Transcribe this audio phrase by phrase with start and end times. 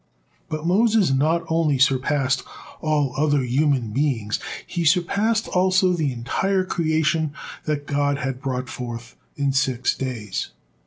[0.49, 2.41] But Moses not only surpassed
[2.81, 7.33] all other human beings, he surpassed also the entire creation
[7.65, 10.49] that God had brought forth in six days.